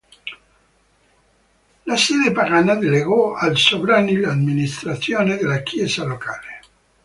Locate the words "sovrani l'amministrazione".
3.55-5.35